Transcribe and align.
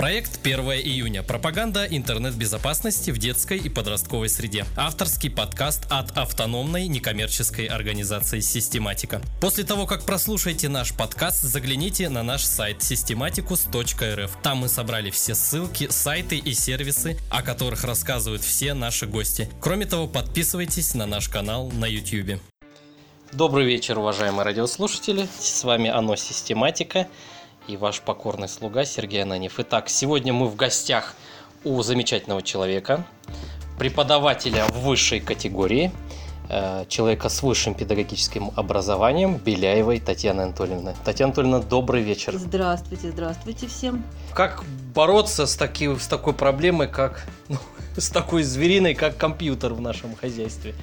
Проект 0.00 0.40
1 0.42 0.60
июня. 0.60 1.22
Пропаганда 1.22 1.84
интернет-безопасности 1.84 3.10
в 3.10 3.18
детской 3.18 3.58
и 3.58 3.68
подростковой 3.68 4.30
среде. 4.30 4.64
Авторский 4.74 5.28
подкаст 5.28 5.84
от 5.90 6.16
автономной 6.16 6.86
некоммерческой 6.86 7.66
организации 7.66 8.40
«Систематика». 8.40 9.20
После 9.42 9.62
того, 9.62 9.84
как 9.84 10.06
прослушаете 10.06 10.70
наш 10.70 10.94
подкаст, 10.94 11.42
загляните 11.42 12.08
на 12.08 12.22
наш 12.22 12.44
сайт 12.44 12.78
systematicus.rf. 12.78 14.30
Там 14.42 14.60
мы 14.60 14.68
собрали 14.70 15.10
все 15.10 15.34
ссылки, 15.34 15.88
сайты 15.90 16.38
и 16.38 16.54
сервисы, 16.54 17.18
о 17.28 17.42
которых 17.42 17.84
рассказывают 17.84 18.40
все 18.40 18.72
наши 18.72 19.06
гости. 19.06 19.50
Кроме 19.60 19.84
того, 19.84 20.06
подписывайтесь 20.06 20.94
на 20.94 21.04
наш 21.04 21.28
канал 21.28 21.70
на 21.72 21.84
YouTube. 21.84 22.40
Добрый 23.32 23.66
вечер, 23.66 23.98
уважаемые 23.98 24.44
радиослушатели. 24.44 25.28
С 25.38 25.62
вами 25.62 25.90
Оно 25.90 26.16
Систематика 26.16 27.06
и 27.66 27.76
ваш 27.76 28.00
покорный 28.00 28.48
слуга 28.48 28.84
Сергей 28.84 29.22
Ананев. 29.22 29.58
Итак, 29.58 29.88
сегодня 29.88 30.32
мы 30.32 30.46
в 30.46 30.56
гостях 30.56 31.14
у 31.64 31.82
замечательного 31.82 32.42
человека, 32.42 33.04
преподавателя 33.78 34.64
в 34.66 34.80
высшей 34.80 35.20
категории, 35.20 35.92
э, 36.48 36.84
человека 36.88 37.28
с 37.28 37.42
высшим 37.42 37.74
педагогическим 37.74 38.50
образованием 38.56 39.36
Беляевой 39.36 40.00
Татьяны 40.00 40.42
Анатольевны. 40.42 40.94
Татьяна 41.04 41.30
Анатольевна, 41.30 41.58
добрый 41.60 42.02
вечер. 42.02 42.36
Здравствуйте, 42.36 43.10
здравствуйте 43.10 43.66
всем. 43.66 44.04
Как 44.34 44.64
бороться 44.94 45.46
с, 45.46 45.56
таки, 45.56 45.94
с 45.96 46.06
такой 46.06 46.32
проблемой, 46.32 46.88
как 46.88 47.26
ну, 47.48 47.56
с 47.96 48.08
такой 48.10 48.42
звериной, 48.42 48.94
как 48.94 49.16
компьютер 49.16 49.74
в 49.74 49.80
нашем 49.80 50.16
хозяйстве? 50.16 50.74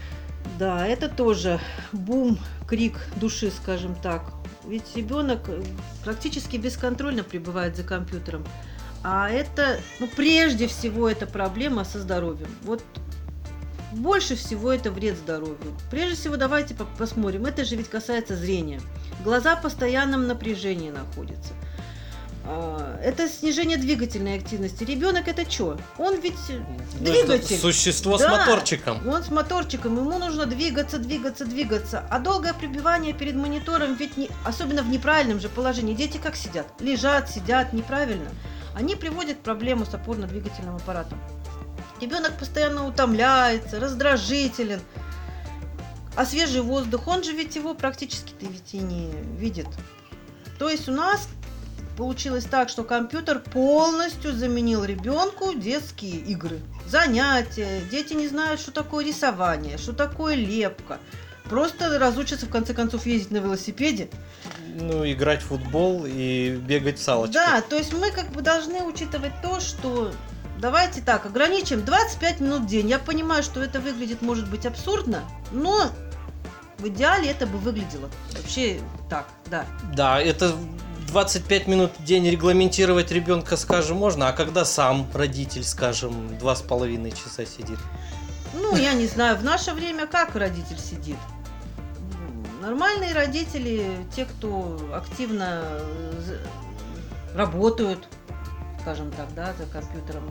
Да, 0.58 0.88
это 0.88 1.10
тоже 1.10 1.60
бум, 1.92 2.40
крик 2.68 2.98
души, 3.16 3.52
скажем 3.52 3.96
так. 4.02 4.22
Ведь 4.68 4.96
ребенок 4.96 5.48
э, 5.48 5.64
практически 6.04 6.58
бесконтрольно 6.58 7.24
пребывает 7.24 7.76
за 7.76 7.84
компьютером. 7.84 8.46
А 9.04 9.30
это, 9.30 9.80
ну, 10.00 10.08
прежде 10.08 10.68
всего, 10.68 11.10
это 11.10 11.26
проблема 11.26 11.86
со 11.86 12.00
здоровьем. 12.00 12.50
Вот 12.64 12.84
больше 13.94 14.36
всего 14.36 14.72
это 14.72 14.92
вред 14.92 15.18
здоровью. 15.18 15.74
Прежде 15.90 16.16
всего, 16.16 16.36
давайте 16.36 16.76
посмотрим. 16.98 17.46
Это 17.46 17.64
же 17.64 17.76
ведь 17.76 17.90
касается 17.90 18.36
зрения. 18.36 18.82
Глаза 19.24 19.56
в 19.56 19.62
постоянном 19.62 20.28
напряжении 20.28 20.90
находятся. 20.90 21.54
А, 22.50 22.98
это 23.04 23.28
снижение 23.28 23.78
двигательной 23.78 24.38
активности. 24.38 24.86
Ребенок 24.86 25.28
это 25.28 25.50
что? 25.50 25.78
Он 25.98 26.18
ведь 26.18 26.36
ну, 26.50 27.06
двигатель. 27.06 27.58
Существо 27.58 28.18
да, 28.18 28.26
с 28.26 28.32
моторчиком. 28.32 29.06
Он 29.06 29.22
с 29.22 29.30
моторчиком. 29.30 29.98
Ему 29.98 30.18
нужно 30.18 30.46
двигаться, 30.46 30.98
двигаться, 30.98 31.46
двигаться. 31.46 32.06
А 32.10 32.20
долгое 32.20 32.54
пребывание 32.54 33.14
перед 33.14 33.36
монитором, 33.36 33.96
ведь 33.96 34.16
не, 34.16 34.30
особенно 34.46 34.82
в 34.82 34.90
неправильном 34.90 35.42
же 35.42 35.50
положении. 35.50 35.94
Дети 35.94 36.20
как 36.24 36.38
сидят? 36.38 36.68
Лежат, 36.80 37.30
сидят 37.30 37.74
неправильно. 37.74 38.30
Они 38.74 38.96
приводят 38.96 39.40
к 39.40 39.42
проблему 39.42 39.86
с 39.86 39.94
опорно-двигательным 39.94 40.78
аппаратом. 40.78 41.20
Ребенок 42.00 42.38
постоянно 42.40 42.88
утомляется, 42.88 43.80
раздражителен. 43.80 44.80
А 46.16 46.26
свежий 46.26 46.62
воздух, 46.62 47.08
он 47.08 47.24
же 47.24 47.34
ведь 47.34 47.56
его 47.58 47.74
практически-то 47.74 48.46
ведь 48.46 48.74
и 48.74 48.80
не 48.80 49.12
видит. 49.38 49.68
То 50.58 50.70
есть 50.70 50.88
у 50.88 50.92
нас 50.92 51.28
получилось 51.98 52.46
так, 52.46 52.70
что 52.70 52.84
компьютер 52.84 53.40
полностью 53.40 54.32
заменил 54.32 54.86
ребенку 54.86 55.54
детские 55.54 56.18
игры, 56.18 56.60
занятия. 56.86 57.82
Дети 57.92 58.14
не 58.14 58.28
знают, 58.28 58.62
что 58.62 58.72
такое 58.72 59.04
рисование, 59.04 59.78
что 59.78 59.94
такое 59.94 60.36
лепка. 60.36 61.00
Просто 61.50 61.98
разучатся 61.98 62.46
в 62.46 62.50
конце 62.50 62.74
концов 62.74 63.06
ездить 63.06 63.32
на 63.32 63.38
велосипеде. 63.38 64.10
Ну, 64.80 65.10
играть 65.10 65.42
в 65.42 65.48
футбол 65.48 66.04
и 66.06 66.52
бегать 66.52 67.00
в 67.00 67.02
салочку. 67.02 67.34
Да, 67.34 67.62
то 67.62 67.78
есть 67.78 67.94
мы 67.94 68.12
как 68.12 68.30
бы 68.32 68.42
должны 68.42 68.84
учитывать 68.84 69.32
то, 69.42 69.60
что 69.60 70.12
давайте 70.60 71.02
так, 71.02 71.26
ограничим 71.26 71.84
25 71.84 72.42
минут 72.42 72.62
в 72.64 72.68
день. 72.68 72.90
Я 72.90 73.00
понимаю, 73.00 73.44
что 73.44 73.64
это 73.64 73.80
выглядит, 73.80 74.22
может 74.22 74.50
быть, 74.50 74.66
абсурдно, 74.66 75.24
но 75.52 75.90
в 76.78 76.88
идеале 76.90 77.32
это 77.32 77.48
бы 77.48 77.58
выглядело 77.58 78.10
вообще 78.34 78.80
так, 79.10 79.28
да. 79.50 79.66
Да, 79.96 80.22
это 80.22 80.54
25 81.08 81.68
минут 81.68 81.92
в 81.98 82.04
день 82.04 82.30
регламентировать 82.30 83.12
ребенка, 83.12 83.56
скажем, 83.56 83.98
можно, 83.98 84.28
а 84.28 84.34
когда 84.34 84.66
сам 84.66 85.08
родитель, 85.14 85.64
скажем, 85.64 86.38
два 86.38 86.56
с 86.56 86.62
половиной 86.62 87.12
часа 87.12 87.46
сидит? 87.46 87.80
Ну, 88.54 88.76
я 88.76 88.94
не 88.94 89.08
знаю, 89.08 89.38
в 89.38 89.44
наше 89.44 89.72
время 89.72 90.06
как 90.06 90.36
родитель 90.36 90.78
сидит? 90.78 91.18
Нормальные 92.62 93.14
родители, 93.14 93.86
те, 94.16 94.26
кто 94.26 94.78
активно 94.94 95.64
работают, 97.34 98.08
скажем 98.82 99.12
так, 99.12 99.34
да, 99.34 99.54
за 99.58 99.66
компьютером, 99.66 100.30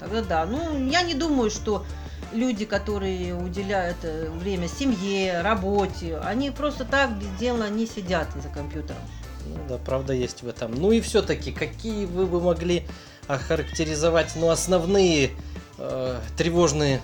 тогда 0.00 0.22
да. 0.22 0.46
Ну, 0.46 0.88
я 0.88 1.02
не 1.02 1.14
думаю, 1.14 1.50
что 1.50 1.84
люди, 2.32 2.64
которые 2.64 3.34
уделяют 3.34 3.98
э, 4.02 4.28
время 4.30 4.66
семье, 4.66 5.42
работе, 5.42 6.18
они 6.18 6.50
просто 6.50 6.84
так 6.84 7.16
без 7.18 7.28
дела 7.38 7.68
не 7.68 7.86
сидят 7.86 8.28
за 8.42 8.48
компьютером. 8.48 9.00
Ну 9.48 9.60
да, 9.68 9.78
правда 9.78 10.12
есть 10.12 10.42
в 10.42 10.48
этом. 10.48 10.74
Ну 10.74 10.92
и 10.92 11.00
все-таки, 11.00 11.52
какие 11.52 12.06
вы 12.06 12.26
бы 12.26 12.40
могли 12.40 12.84
охарактеризовать 13.26 14.32
ну, 14.36 14.50
основные 14.50 15.30
э, 15.78 16.20
тревожные 16.36 17.00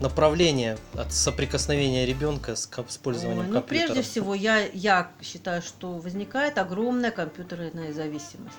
направления 0.00 0.78
от 0.94 1.12
соприкосновения 1.12 2.06
ребенка 2.06 2.54
с 2.54 2.68
использованием 2.88 3.40
Ой, 3.40 3.46
ну, 3.46 3.52
компьютера? 3.54 3.94
Прежде 3.94 4.10
всего, 4.10 4.34
я, 4.34 4.66
я 4.66 5.10
считаю, 5.22 5.62
что 5.62 5.92
возникает 5.94 6.58
огромная 6.58 7.10
компьютерная 7.10 7.92
зависимость. 7.92 8.56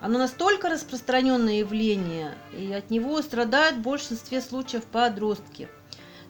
Оно 0.00 0.18
настолько 0.18 0.68
распространенное 0.68 1.60
явление, 1.60 2.34
и 2.58 2.72
от 2.72 2.90
него 2.90 3.22
страдают 3.22 3.76
в 3.76 3.82
большинстве 3.82 4.40
случаев 4.40 4.84
подростки– 4.84 5.68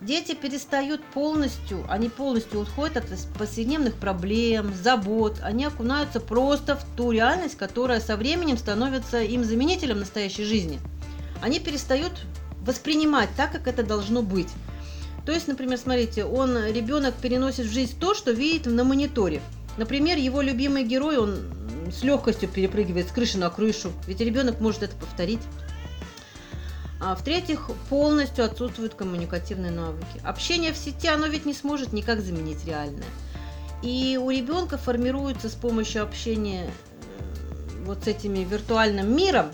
Дети 0.03 0.35
перестают 0.35 1.01
полностью, 1.05 1.87
они 1.89 2.09
полностью 2.09 2.63
уходят 2.63 2.97
от 2.97 3.05
повседневных 3.39 3.95
проблем, 3.95 4.75
забот, 4.75 5.39
они 5.43 5.65
окунаются 5.65 6.19
просто 6.19 6.75
в 6.75 6.85
ту 6.97 7.13
реальность, 7.13 7.57
которая 7.57 8.01
со 8.01 8.17
временем 8.17 8.59
становится 8.59 9.23
им 9.23 9.45
заменителем 9.45 10.01
настоящей 10.01 10.43
жизни. 10.43 10.81
Они 11.41 11.61
перестают 11.61 12.13
воспринимать 12.63 13.29
так, 13.37 13.53
как 13.53 13.69
это 13.69 13.85
должно 13.85 14.23
быть. 14.23 14.49
То 15.25 15.31
есть, 15.31 15.47
например, 15.47 15.79
смотрите, 15.79 16.25
он, 16.25 16.57
ребенок 16.67 17.15
переносит 17.15 17.67
в 17.67 17.73
жизнь 17.73 17.97
то, 18.01 18.15
что 18.15 18.33
видит 18.33 18.67
на 18.67 18.83
мониторе. 18.83 19.41
Например, 19.77 20.19
его 20.19 20.41
любимый 20.41 20.83
герой, 20.83 21.19
он 21.19 21.39
с 21.93 22.03
легкостью 22.03 22.49
перепрыгивает 22.49 23.09
с 23.09 23.13
крыши 23.13 23.39
на 23.39 23.51
крышу, 23.51 23.93
ведь 24.09 24.21
ребенок 24.21 24.61
может 24.61 24.83
это 24.83 24.97
повторить. 24.97 25.41
А 27.05 27.17
в-третьих, 27.17 27.69
полностью 27.91 28.45
отсутствуют 28.45 28.95
коммуникативные 28.95 29.73
навыки. 29.73 30.21
Общение 30.23 30.73
в 30.73 30.77
сети, 30.77 31.09
оно 31.09 31.27
ведь 31.27 31.45
не 31.45 31.53
сможет 31.53 31.93
никак 31.93 32.21
заменить 32.21 32.65
реальное. 32.65 33.05
И 33.83 34.17
у 34.23 34.31
ребенка 34.31 34.79
формируется 34.79 35.49
с 35.49 35.55
помощью 35.55 36.05
общения 36.05 36.67
э, 36.67 37.85
вот 37.85 38.05
с 38.05 38.07
этими 38.07 38.45
виртуальным 38.45 39.17
миром, 39.17 39.47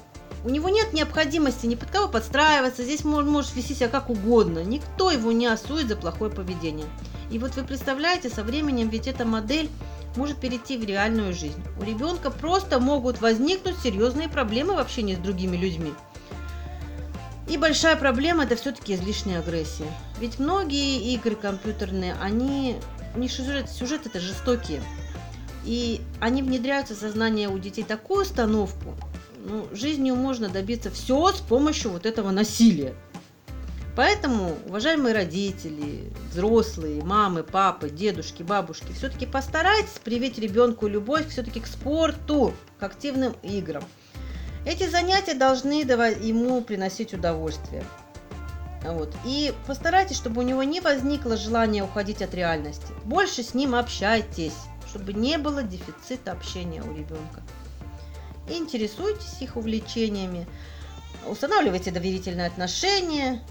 у 0.44 0.50
него 0.50 0.68
нет 0.68 0.92
необходимости 0.92 1.64
ни 1.64 1.74
под 1.74 1.90
кого 1.90 2.08
подстраиваться, 2.08 2.84
здесь 2.84 3.02
может, 3.04 3.30
может 3.30 3.56
вести 3.56 3.74
себя 3.74 3.88
как 3.88 4.10
угодно, 4.10 4.62
никто 4.62 5.10
его 5.10 5.32
не 5.32 5.46
осудит 5.46 5.88
за 5.88 5.96
плохое 5.96 6.30
поведение. 6.30 6.86
И 7.30 7.38
вот 7.38 7.56
вы 7.56 7.64
представляете, 7.64 8.28
со 8.28 8.42
временем 8.42 8.90
ведь 8.90 9.06
эта 9.06 9.24
модель 9.24 9.70
может 10.16 10.36
перейти 10.38 10.76
в 10.76 10.84
реальную 10.84 11.32
жизнь. 11.32 11.62
У 11.80 11.84
ребенка 11.84 12.30
просто 12.30 12.78
могут 12.78 13.22
возникнуть 13.22 13.78
серьезные 13.82 14.28
проблемы 14.28 14.74
в 14.74 14.78
общении 14.78 15.14
с 15.14 15.18
другими 15.18 15.56
людьми. 15.56 15.92
И 17.48 17.56
большая 17.56 17.96
проблема 17.96 18.44
это 18.44 18.56
все-таки 18.56 18.94
излишняя 18.94 19.40
агрессия. 19.40 19.90
Ведь 20.20 20.38
многие 20.38 21.14
игры 21.14 21.34
компьютерные, 21.34 22.14
они 22.20 22.76
не 23.16 23.28
сюжет, 23.28 23.70
сюжет 23.70 24.06
это 24.06 24.20
жестокие. 24.20 24.82
И 25.64 26.00
они 26.20 26.42
внедряются 26.42 26.94
в 26.94 26.98
сознание 26.98 27.48
у 27.48 27.58
детей 27.58 27.84
такую 27.84 28.22
установку, 28.22 28.94
ну, 29.44 29.66
жизнью 29.72 30.14
можно 30.14 30.48
добиться 30.48 30.90
все 30.90 31.32
с 31.32 31.40
помощью 31.40 31.90
вот 31.90 32.06
этого 32.06 32.30
насилия. 32.30 32.94
Поэтому, 33.96 34.56
уважаемые 34.66 35.12
родители, 35.12 36.12
взрослые, 36.30 37.02
мамы, 37.02 37.42
папы, 37.42 37.90
дедушки, 37.90 38.44
бабушки, 38.44 38.92
все-таки 38.92 39.26
постарайтесь 39.26 39.98
привить 40.04 40.38
ребенку 40.38 40.86
любовь 40.86 41.28
все-таки 41.28 41.60
к 41.60 41.66
спорту, 41.66 42.54
к 42.78 42.82
активным 42.84 43.34
играм. 43.42 43.82
Эти 44.64 44.88
занятия 44.88 45.34
должны 45.34 45.82
ему 45.82 46.60
приносить 46.62 47.14
удовольствие. 47.14 47.84
Вот. 48.82 49.14
И 49.24 49.54
постарайтесь, 49.66 50.16
чтобы 50.16 50.40
у 50.40 50.44
него 50.44 50.62
не 50.62 50.80
возникло 50.80 51.36
желания 51.36 51.82
уходить 51.82 52.22
от 52.22 52.34
реальности. 52.34 52.92
Больше 53.04 53.42
с 53.42 53.54
ним 53.54 53.74
общайтесь, 53.74 54.54
чтобы 54.88 55.12
не 55.12 55.38
было 55.38 55.62
дефицита 55.62 56.32
общения 56.32 56.82
у 56.82 56.92
ребенка. 56.92 57.42
Интересуйтесь 58.48 59.40
их 59.40 59.56
увлечениями, 59.56 60.46
устанавливайте 61.26 61.90
доверительные 61.90 62.46
отношения. 62.46 63.42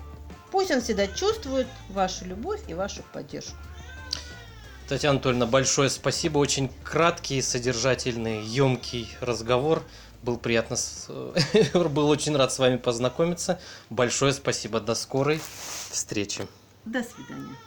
Пусть 0.51 0.71
он 0.71 0.81
всегда 0.81 1.07
чувствует 1.07 1.67
вашу 1.89 2.25
любовь 2.25 2.61
и 2.67 2.73
вашу 2.73 3.03
поддержку. 3.13 3.57
Татьяна 4.87 5.15
Анатольевна, 5.15 5.45
большое 5.45 5.89
спасибо. 5.89 6.37
Очень 6.37 6.71
краткий, 6.83 7.41
содержательный, 7.41 8.41
емкий 8.41 9.09
разговор. 9.19 9.83
Был 10.23 10.37
приятно, 10.37 10.77
с... 10.77 11.09
был 11.73 12.07
очень 12.07 12.35
рад 12.37 12.53
с 12.53 12.59
вами 12.59 12.77
познакомиться. 12.77 13.59
Большое 13.89 14.31
спасибо. 14.31 14.79
До 14.79 14.95
скорой 14.95 15.41
встречи. 15.91 16.47
До 16.85 17.03
свидания. 17.03 17.57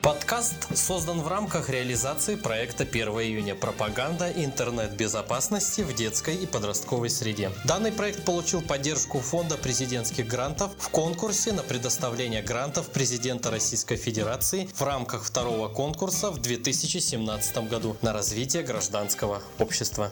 Подкаст 0.00 0.76
создан 0.78 1.22
в 1.22 1.26
рамках 1.26 1.68
реализации 1.70 2.36
проекта 2.36 2.84
1 2.84 3.08
июня 3.08 3.56
«Пропаганда 3.56 4.30
интернет-безопасности 4.30 5.80
в 5.80 5.92
детской 5.92 6.36
и 6.36 6.46
подростковой 6.46 7.10
среде». 7.10 7.50
Данный 7.64 7.90
проект 7.90 8.24
получил 8.24 8.62
поддержку 8.62 9.18
Фонда 9.18 9.56
президентских 9.56 10.28
грантов 10.28 10.70
в 10.78 10.88
конкурсе 10.90 11.52
на 11.52 11.64
предоставление 11.64 12.42
грантов 12.42 12.90
президента 12.90 13.50
Российской 13.50 13.96
Федерации 13.96 14.70
в 14.72 14.82
рамках 14.82 15.24
второго 15.24 15.68
конкурса 15.68 16.30
в 16.30 16.38
2017 16.38 17.68
году 17.68 17.96
на 18.00 18.12
развитие 18.12 18.62
гражданского 18.62 19.42
общества. 19.58 20.06